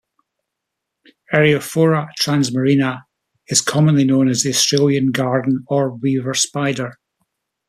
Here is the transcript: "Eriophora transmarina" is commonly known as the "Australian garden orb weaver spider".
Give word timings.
"Eriophora 1.31 2.07
transmarina" 2.19 3.03
is 3.49 3.61
commonly 3.61 4.03
known 4.03 4.27
as 4.29 4.41
the 4.41 4.49
"Australian 4.49 5.11
garden 5.11 5.63
orb 5.67 6.01
weaver 6.01 6.33
spider". 6.33 6.93